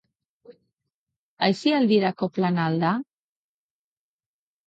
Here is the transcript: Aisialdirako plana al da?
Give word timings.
Aisialdirako 1.47 2.29
plana 2.37 2.65
al 2.71 2.79
da? 2.85 2.93